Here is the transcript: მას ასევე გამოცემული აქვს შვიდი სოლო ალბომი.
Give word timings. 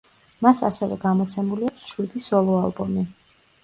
მას 0.45 0.61
ასევე 0.69 0.97
გამოცემული 1.05 1.71
აქვს 1.71 1.87
შვიდი 1.93 2.27
სოლო 2.33 2.61
ალბომი. 2.67 3.11